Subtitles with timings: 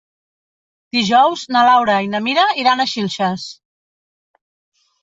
[0.97, 3.49] Dijous na Laura i na Mira iran a Xilxes.